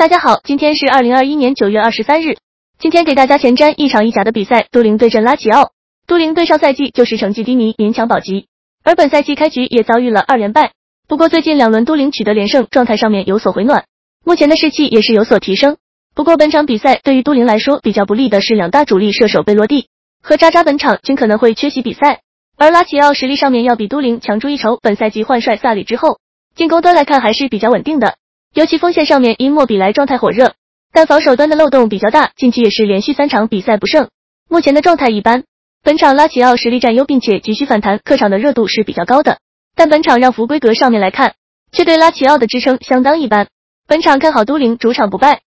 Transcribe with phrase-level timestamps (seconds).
[0.00, 2.38] 大家好，今天是二零二一年九月二十三日。
[2.78, 5.72] 今天给大家前瞻一场意甲的比赛，都灵对阵拉齐奥。
[6.06, 8.46] 都灵对上赛季就是成绩低迷，勉强保级，
[8.82, 10.72] 而本赛季开局也遭遇了二连败。
[11.06, 13.84] 不过最近两轮都灵取得连胜，状态上面有所回暖，
[14.24, 15.76] 目前的士气也是有所提升。
[16.14, 19.88] 不过本场比赛对于都灵来说比较不利的是两大主力射手贝洛蒂
[20.22, 22.22] 和渣渣本场均可能会缺席比赛，
[22.56, 24.78] 而拉齐奥实力上面要比都灵强出一筹。
[24.80, 26.20] 本赛季换帅萨里之后，
[26.56, 28.14] 进攻端来看还是比较稳定的。
[28.52, 30.54] 尤其锋线上面，因莫比莱状态火热，
[30.92, 34.08] 但防守端的漏洞比较大，近期也是连续三场比赛不胜，
[34.48, 35.44] 目前的状态一般。
[35.84, 39.38] 本场拉齐奥实力占优，并且急需反弹，客场的热度是比较高的。
[39.76, 41.34] 但本场让福规格上面来看，
[41.70, 43.46] 却对拉齐奥的支撑相当一般。
[43.86, 45.38] 本场看好都灵主场不败。